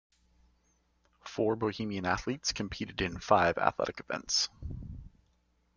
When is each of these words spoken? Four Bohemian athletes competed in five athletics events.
Four 1.27 1.55
Bohemian 1.57 2.07
athletes 2.07 2.51
competed 2.53 3.01
in 3.03 3.19
five 3.19 3.59
athletics 3.59 3.99
events. 4.03 4.49